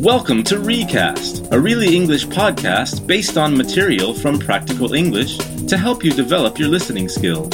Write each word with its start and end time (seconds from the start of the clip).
Welcome 0.00 0.42
to 0.44 0.58
Recast, 0.58 1.48
a 1.52 1.58
really 1.58 1.96
English 1.96 2.26
podcast 2.26 3.06
based 3.06 3.38
on 3.38 3.56
material 3.56 4.12
from 4.12 4.38
Practical 4.38 4.92
English 4.92 5.38
to 5.38 5.76
help 5.76 6.04
you 6.04 6.10
develop 6.10 6.58
your 6.58 6.68
listening 6.68 7.08
skills. 7.08 7.50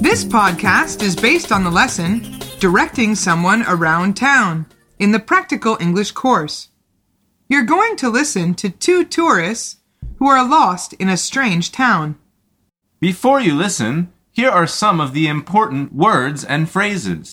This 0.00 0.24
podcast 0.24 1.02
is 1.02 1.16
based 1.16 1.50
on 1.50 1.64
the 1.64 1.70
lesson 1.70 2.38
Directing 2.60 3.14
Someone 3.14 3.64
Around 3.66 4.16
Town 4.16 4.66
in 4.98 5.12
the 5.12 5.18
Practical 5.18 5.76
English 5.80 6.12
course. 6.12 6.68
You're 7.48 7.64
going 7.64 7.96
to 7.96 8.10
listen 8.10 8.54
to 8.54 8.70
two 8.70 9.04
tourists 9.04 9.78
who 10.18 10.28
are 10.28 10.48
lost 10.48 10.92
in 10.94 11.08
a 11.08 11.16
strange 11.16 11.72
town. 11.72 12.18
Before 13.00 13.40
you 13.40 13.54
listen, 13.54 14.12
here 14.32 14.50
are 14.50 14.66
some 14.66 15.00
of 15.00 15.14
the 15.14 15.26
important 15.26 15.94
words 15.94 16.44
and 16.44 16.68
phrases. 16.68 17.32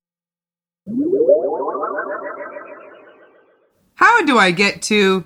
How 3.95 4.23
do 4.25 4.37
I 4.37 4.51
get 4.51 4.81
to? 4.83 5.25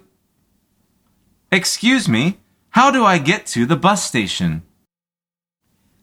Excuse 1.52 2.08
me, 2.08 2.38
how 2.72 2.92
do 2.92 3.04
I 3.04 3.18
get 3.18 3.46
to 3.48 3.66
the 3.66 3.76
bus 3.76 4.04
station? 4.04 4.64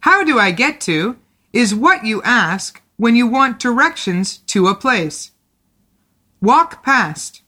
How 0.01 0.24
do 0.24 0.38
I 0.38 0.51
get 0.51 0.80
to 0.83 1.16
is 1.52 1.74
what 1.74 2.05
you 2.05 2.23
ask 2.23 2.83
when 2.97 3.16
you 3.16 3.27
want 3.27 3.59
directions 3.59 4.38
to 4.38 4.66
a 4.66 4.74
place. 4.74 5.33
Walk 6.41 6.83
past. 6.83 7.43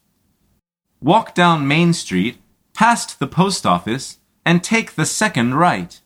Walk 1.01 1.35
down 1.35 1.69
Main 1.69 1.93
Street, 1.93 2.39
past 2.75 3.19
the 3.19 3.27
post 3.27 3.67
office, 3.67 4.19
and 4.45 4.63
take 4.63 4.95
the 4.95 5.07
second 5.07 5.55
right. 5.55 6.01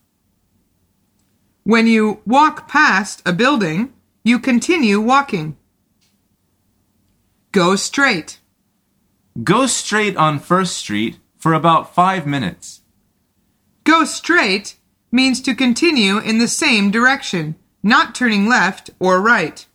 When 1.64 1.86
you 1.86 2.20
walk 2.26 2.68
past 2.68 3.22
a 3.24 3.32
building, 3.32 3.92
you 4.24 4.38
continue 4.38 5.00
walking. 5.00 5.56
Go 7.52 7.76
straight. 7.76 8.40
Go 9.40 9.66
straight 9.66 10.16
on 10.16 10.38
First 10.38 10.76
Street 10.76 11.18
for 11.38 11.54
about 11.54 11.94
five 11.94 12.26
minutes. 12.26 12.82
Go 13.84 14.04
straight 14.04 14.76
means 15.10 15.40
to 15.40 15.54
continue 15.54 16.18
in 16.18 16.38
the 16.38 16.48
same 16.48 16.90
direction, 16.90 17.56
not 17.82 18.14
turning 18.14 18.46
left 18.46 18.90
or 19.00 19.22
right. 19.22 19.66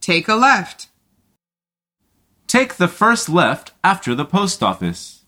Take 0.00 0.26
a 0.26 0.34
left. 0.34 0.88
Take 2.48 2.74
the 2.74 2.88
first 2.88 3.28
left 3.28 3.72
after 3.84 4.16
the 4.16 4.24
post 4.24 4.62
office. 4.62 5.24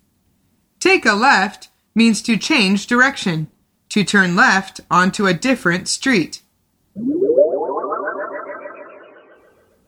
Take 0.81 1.07
a 1.07 1.15
left 1.15 1.69
means 1.95 2.21
to 2.23 2.37
change 2.37 2.89
direction, 2.89 3.47
to 3.91 4.03
turn 4.03 4.35
left 4.35 4.81
onto 4.91 5.27
a 5.27 5.33
different 5.33 5.87
street. 5.87 6.43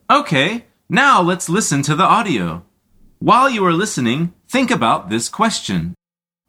Okay, 0.09 0.67
now 0.89 1.21
let's 1.21 1.48
listen 1.48 1.83
to 1.83 1.97
the 1.97 2.05
audio. 2.05 2.66
While 3.27 3.51
you 3.51 3.67
are 3.67 3.73
listening, 3.73 4.35
think 4.49 4.71
about 4.71 5.11
this 5.11 5.29
question. 5.29 5.97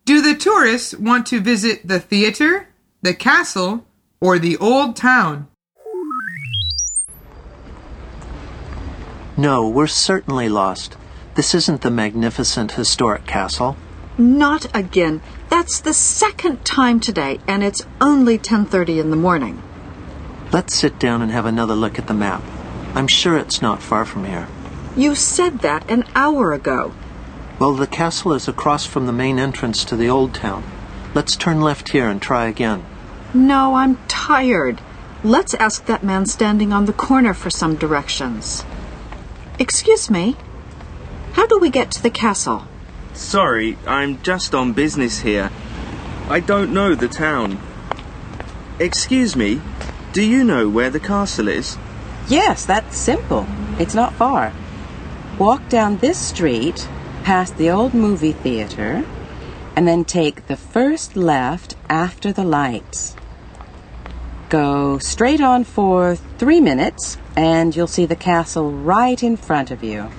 Do 0.06 0.22
the 0.22 0.36
tourists 0.36 0.94
want 0.94 1.26
to 1.26 1.40
visit 1.42 1.88
the 1.88 2.00
theater, 2.00 2.68
the 3.02 3.16
castle, 3.16 3.84
or 4.22 4.38
the 4.38 4.58
old 4.58 4.96
town? 4.96 5.48
No, 9.36 9.68
we're 9.68 9.88
certainly 9.88 10.50
lost. 10.50 10.96
This 11.34 11.56
isn't 11.56 11.82
the 11.82 11.90
magnificent 11.90 12.74
historic 12.74 13.26
castle. 13.26 13.76
Not 14.20 14.68
again. 14.78 15.24
That's 15.50 15.80
the 15.80 15.96
second 15.96 16.64
time 16.64 17.00
today, 17.00 17.40
and 17.48 17.64
it's 17.64 17.88
only 18.00 18.38
10:30 18.38 19.00
in 19.00 19.10
the 19.10 19.24
morning. 19.28 19.64
Let's 20.52 20.76
sit 20.76 21.00
down 21.00 21.24
and 21.24 21.32
have 21.32 21.48
another 21.48 21.74
look 21.74 21.98
at 21.98 22.06
the 22.06 22.14
map. 22.14 22.44
I'm 22.94 23.08
sure 23.08 23.36
it's 23.36 23.64
not 23.64 23.82
far 23.82 24.06
from 24.06 24.26
here. 24.26 24.48
You 24.98 25.14
said 25.14 25.60
that 25.60 25.92
an 25.92 26.06
hour 26.16 26.54
ago. 26.54 26.92
Well, 27.60 27.76
the 27.76 27.86
castle 27.86 28.34
is 28.34 28.48
across 28.48 28.88
from 28.88 29.06
the 29.06 29.14
main 29.14 29.38
entrance 29.38 29.86
to 29.86 29.96
the 29.96 30.10
old 30.10 30.34
town. 30.34 30.64
Let's 31.14 31.36
turn 31.36 31.62
left 31.62 31.90
here 31.90 32.10
and 32.10 32.20
try 32.20 32.48
again. 32.48 32.84
No, 33.32 33.76
I'm 33.76 34.00
tired. 34.08 34.82
Let's 35.24 35.54
ask 35.54 35.86
that 35.86 36.04
man 36.04 36.26
standing 36.26 36.74
on 36.74 36.86
the 36.86 36.94
corner 36.94 37.36
for 37.36 37.52
some 37.52 37.76
directions. 37.76 38.66
Excuse 39.60 40.10
me. 40.10 40.36
How 41.34 41.46
do 41.46 41.60
we 41.60 41.70
get 41.70 41.92
to 41.92 42.02
the 42.02 42.10
castle? 42.10 42.64
Sorry, 43.14 43.78
I'm 43.86 44.20
just 44.24 44.56
on 44.56 44.74
business 44.74 45.20
here. 45.20 45.52
I 46.28 46.40
don't 46.40 46.74
know 46.74 46.96
the 46.96 47.08
town. 47.08 47.60
Excuse 48.80 49.36
me, 49.36 49.62
do 50.12 50.24
you 50.24 50.44
know 50.44 50.68
where 50.68 50.90
the 50.90 51.00
castle 51.00 51.50
is? 51.50 51.78
Yes, 52.28 52.66
that's 52.66 52.98
simple. 52.98 53.46
It's 53.78 53.94
not 53.94 54.14
far. 54.14 54.54
Walk 55.40 55.70
down 55.70 55.98
this 55.98 56.18
street, 56.18 56.88
past 57.24 57.58
the 57.58 57.70
old 57.70 57.94
movie 57.94 58.32
theater, 58.32 59.06
and 59.76 59.88
then 59.88 60.04
take 60.04 60.48
the 60.48 60.58
first 60.58 61.16
left 61.16 61.76
after 61.88 62.34
the 62.34 62.44
lights. 62.44 63.16
Go 64.50 64.98
straight 64.98 65.40
on 65.40 65.64
for 65.64 66.16
three 66.16 66.60
minutes, 66.60 67.20
and 67.36 67.76
you'll 67.76 67.86
see 67.86 68.08
the 68.08 68.16
castle 68.16 68.72
right 68.72 69.22
in 69.22 69.38
front 69.38 69.70
of 69.70 69.84
you. 69.84 70.10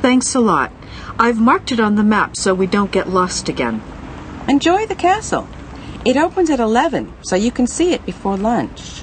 Thanks 0.00 0.34
a 0.34 0.40
lot. 0.40 0.72
I've 1.18 1.38
marked 1.38 1.70
it 1.70 1.78
on 1.78 1.96
the 1.96 2.02
map 2.02 2.36
so 2.36 2.54
we 2.54 2.66
don't 2.66 2.90
get 2.90 3.10
lost 3.10 3.50
again. 3.50 3.82
Enjoy 4.48 4.86
the 4.86 4.94
castle. 4.94 5.46
It 6.06 6.16
opens 6.16 6.48
at 6.48 6.58
11, 6.58 7.12
so 7.20 7.36
you 7.36 7.50
can 7.50 7.66
see 7.66 7.92
it 7.92 8.06
before 8.06 8.38
lunch. 8.38 9.02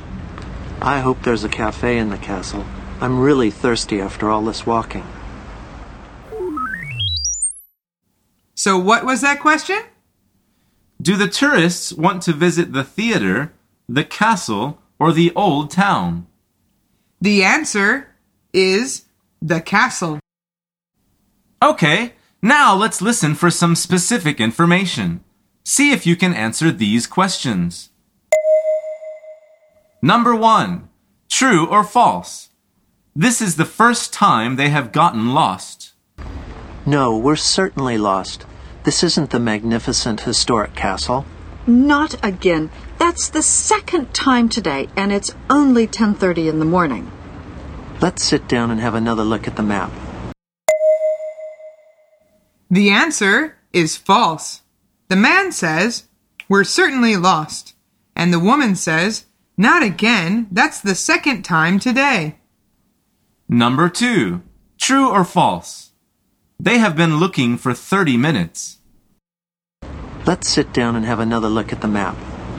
I 0.81 1.02
hope 1.02 1.22
there's 1.22 1.44
a 1.44 1.50
cafe 1.50 2.00
in 2.00 2.09
the 2.09 2.18
castle. 2.18 2.66
I'm 3.00 3.19
really 3.19 3.52
thirsty 3.52 4.02
after 4.02 4.30
all 4.30 4.44
this 4.44 4.66
walking. 4.66 5.06
So, 8.56 8.78
what 8.80 9.06
was 9.06 9.22
that 9.22 9.40
question? 9.40 9.80
Do 11.00 11.16
the 11.16 11.28
tourists 11.28 11.94
want 11.94 12.24
to 12.24 12.34
visit 12.34 12.74
the 12.74 12.84
theater, 12.84 13.53
the 13.88 14.03
castle, 14.03 14.80
or 15.00 15.12
the 15.12 15.31
old 15.35 15.69
town? 15.69 16.25
The 17.22 17.44
answer 17.44 18.16
is 18.52 19.06
the 19.41 19.62
castle. 19.62 20.19
Okay, 21.64 22.14
now 22.41 22.75
let's 22.75 23.02
listen 23.02 23.35
for 23.35 23.52
some 23.52 23.75
specific 23.75 24.40
information. 24.40 25.24
See 25.64 25.91
if 25.91 26.08
you 26.08 26.16
can 26.16 26.34
answer 26.34 26.72
these 26.72 27.06
questions. 27.06 27.90
Number 30.02 30.35
one, 30.35 30.90
true 31.29 31.68
or 31.68 31.84
false? 31.84 32.47
This 33.19 33.41
is 33.41 33.55
the 33.55 33.66
first 33.66 34.13
time 34.13 34.57
they 34.57 34.69
have 34.69 34.91
gotten 34.91 35.33
lost. 35.33 35.94
No, 36.85 37.17
we're 37.17 37.35
certainly 37.35 37.97
lost. 37.97 38.45
This 38.83 39.03
isn't 39.03 39.31
the 39.31 39.39
magnificent 39.39 40.22
historic 40.22 40.75
castle. 40.75 41.25
Not 41.66 42.23
again. 42.23 42.69
That's 43.00 43.28
the 43.28 43.41
second 43.41 44.13
time 44.13 44.50
today, 44.50 44.88
and 44.95 45.11
it's 45.11 45.33
only 45.50 45.88
10:30 45.88 46.47
in 46.47 46.59
the 46.59 46.72
morning. 46.78 47.11
Let's 48.01 48.23
sit 48.23 48.47
down 48.47 48.69
and 48.69 48.79
have 48.81 48.94
another 48.94 49.23
look 49.23 49.47
at 49.47 49.55
the 49.55 49.63
map. 49.63 49.91
The 52.69 52.91
answer 52.91 53.57
is 53.73 53.97
false. 53.97 54.61
The 55.07 55.16
man 55.16 55.51
says, 55.51 56.03
We're 56.47 56.63
certainly 56.63 57.16
lost. 57.16 57.73
And 58.16 58.31
the 58.31 58.47
woman 58.51 58.75
says, 58.75 59.25
Not 59.57 59.81
again. 59.81 60.45
That's 60.51 60.79
the 60.81 60.94
second 60.94 61.41
time 61.41 61.79
today. 61.79 62.35
Number 63.50 63.88
two, 63.88 64.41
true 64.78 65.09
or 65.09 65.24
false? 65.24 65.91
They 66.59 66.80
have 66.80 66.97
been 66.97 67.18
looking 67.18 67.58
for 67.58 67.74
30 67.74 68.18
minutes. 68.18 68.80
Let's 70.25 70.50
sit 70.50 70.74
down 70.74 70.97
and 70.97 71.06
have 71.06 71.22
another 71.22 71.47
look 71.47 71.72
at 71.72 71.80
the 71.80 71.88
map. 71.88 72.18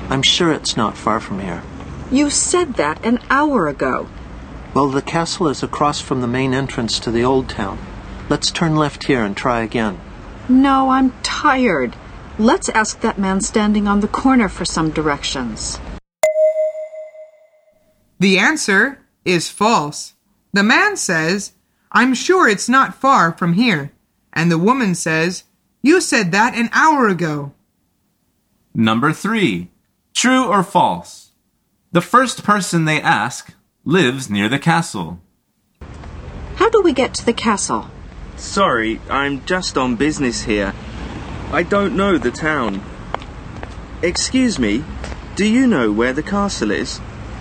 I'm 0.09 0.23
sure 0.23 0.51
it's 0.51 0.79
not 0.79 0.97
far 0.97 1.21
from 1.21 1.41
here. 1.41 1.63
You 2.11 2.31
said 2.31 2.75
that 2.75 3.05
an 3.05 3.19
hour 3.29 3.69
ago. 3.69 4.09
Well, 4.73 4.89
the 4.89 5.03
castle 5.03 5.49
is 5.49 5.63
across 5.63 6.01
from 6.01 6.23
the 6.23 6.27
main 6.27 6.55
entrance 6.55 6.99
to 7.01 7.11
the 7.11 7.23
old 7.23 7.51
town. 7.51 7.79
Let's 8.31 8.51
turn 8.51 8.75
left 8.75 9.05
here 9.05 9.23
and 9.23 9.37
try 9.37 9.61
again. 9.61 10.01
No, 10.49 10.89
I'm 10.89 11.13
tired. 11.23 11.97
Let's 12.39 12.71
ask 12.71 13.01
that 13.01 13.19
man 13.19 13.43
standing 13.43 13.87
on 13.87 14.01
the 14.01 14.09
corner 14.09 14.49
for 14.49 14.65
some 14.65 14.91
directions. 14.91 15.79
The 18.19 18.39
answer 18.39 19.01
is 19.27 19.51
false. 19.51 20.15
The 20.53 20.63
man 20.63 20.97
says, 20.97 21.53
I'm 21.93 22.15
sure 22.15 22.49
it's 22.49 22.69
not 22.69 22.95
far 22.95 23.33
from 23.33 23.55
here. 23.55 23.93
And 24.33 24.51
the 24.51 24.59
woman 24.59 24.95
says, 24.95 25.45
You 25.83 26.01
said 26.01 26.33
that 26.33 26.55
an 26.55 26.71
hour 26.73 27.09
ago. 27.09 27.53
Number 28.75 29.13
three, 29.13 29.71
true 30.15 30.45
or 30.45 30.63
false? 30.63 31.33
The 31.93 32.01
first 32.01 32.45
person 32.45 32.85
they 32.85 33.01
ask 33.01 33.55
lives 33.85 34.29
near 34.29 34.49
the 34.49 34.59
castle. 34.59 35.21
How 36.57 36.69
do 36.69 36.83
we 36.83 36.93
get 36.93 37.15
to 37.15 37.27
the 37.27 37.33
castle? 37.33 37.87
Sorry, 38.37 39.01
I'm 39.09 39.45
just 39.47 39.79
on 39.79 39.97
business 39.97 40.43
here. 40.43 40.75
I 41.51 41.63
don't 41.63 41.97
know 41.97 42.19
the 42.19 42.31
town. 42.31 42.83
Excuse 44.03 44.59
me, 44.59 44.85
do 45.35 45.47
you 45.47 45.67
know 45.67 45.91
where 45.91 46.13
the 46.13 46.23
castle 46.23 46.71
is? 46.71 47.01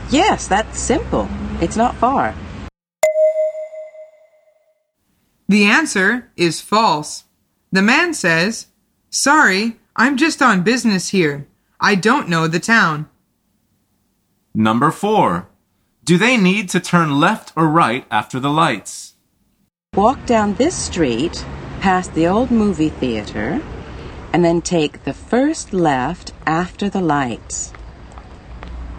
Yes, 0.09 0.47
that's 0.47 0.79
simple. 0.79 1.27
It's 1.61 1.75
not 1.75 1.95
far. 1.95 2.33
The 5.47 5.65
answer 5.65 6.29
is 6.35 6.59
false. 6.59 7.23
The 7.71 7.81
man 7.81 8.13
says, 8.13 8.67
Sorry, 9.09 9.77
I'm 9.95 10.17
just 10.17 10.41
on 10.41 10.63
business 10.63 11.09
here. 11.09 11.47
I 11.79 11.95
don't 11.95 12.27
know 12.27 12.47
the 12.47 12.59
town. 12.59 13.07
Number 14.53 14.91
4. 14.91 15.47
Do 16.03 16.17
they 16.17 16.37
need 16.37 16.69
to 16.69 16.79
turn 16.79 17.19
left 17.19 17.53
or 17.55 17.67
right 17.67 18.05
after 18.11 18.39
the 18.39 18.49
lights? 18.49 19.13
Walk 19.95 20.25
down 20.25 20.55
this 20.55 20.75
street, 20.75 21.45
past 21.79 22.13
the 22.13 22.27
old 22.27 22.51
movie 22.51 22.89
theater, 22.89 23.61
and 24.33 24.43
then 24.43 24.61
take 24.61 25.03
the 25.03 25.13
first 25.13 25.73
left 25.73 26.33
after 26.45 26.89
the 26.89 27.01
lights. 27.01 27.71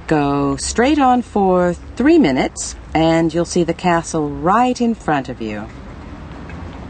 Go 0.07 0.57
straight 0.57 0.99
on 0.99 1.23
for 1.23 1.75
three 1.75 2.19
minutes, 2.19 2.75
and 2.95 3.33
you'll 3.33 3.45
see 3.45 3.65
the 3.65 3.75
castle 3.75 4.31
right 4.31 4.81
in 4.81 4.95
front 4.95 5.29
of 5.29 5.43
you. 5.43 5.69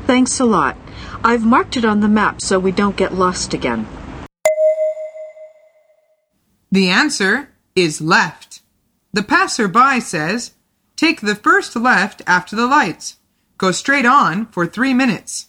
Thanks 0.09 0.41
a 0.41 0.47
lot. 0.47 0.75
I've 1.23 1.45
marked 1.45 1.77
it 1.77 1.85
on 1.85 2.01
the 2.01 2.09
map 2.09 2.41
so 2.41 2.59
we 2.59 2.73
don't 2.73 2.97
get 2.97 3.13
lost 3.13 3.53
again. 3.53 3.87
The 6.73 6.89
answer 6.89 7.51
is 7.77 8.01
left. 8.01 8.63
The 9.13 9.23
passerby 9.23 10.01
says, 10.01 10.53
Take 10.97 11.21
the 11.21 11.35
first 11.35 11.77
left 11.77 12.23
after 12.27 12.57
the 12.57 12.67
lights. 12.67 13.19
Go 13.59 13.71
straight 13.71 14.07
on 14.07 14.47
for 14.47 14.67
three 14.67 14.95
minutes. 14.95 15.49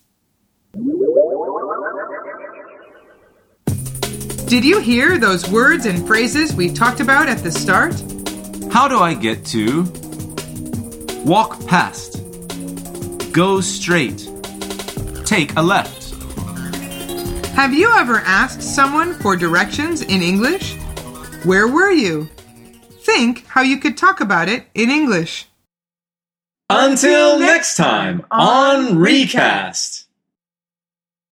Did 4.46 4.66
you 4.66 4.82
hear 4.82 5.18
those 5.18 5.50
words 5.50 5.86
and 5.86 6.06
phrases 6.06 6.54
we 6.54 6.74
talked 6.74 7.00
about 7.00 7.30
at 7.30 7.44
the 7.44 7.52
start? 7.54 7.94
How 8.74 8.90
do 8.90 9.00
I 9.00 9.14
get 9.14 9.46
to? 9.56 9.84
Walk 11.24 11.66
past. 11.66 12.22
Go 13.32 13.62
straight. 13.62 14.30
Take 15.30 15.56
a 15.58 15.62
left. 15.62 16.16
Have 17.54 17.72
you 17.72 17.94
ever 17.96 18.18
asked 18.22 18.64
someone 18.64 19.14
for 19.14 19.36
directions 19.36 20.02
in 20.02 20.24
English? 20.24 20.76
Where 21.44 21.68
were 21.68 21.92
you? 21.92 22.28
Think 23.04 23.46
how 23.46 23.62
you 23.62 23.78
could 23.78 23.96
talk 23.96 24.22
about 24.22 24.50
it 24.50 24.66
in 24.74 24.90
English. 24.90 25.48
Until 26.72 27.38
next 27.38 27.78
time 27.78 28.26
on 28.31 28.98
Recast. 28.98 29.99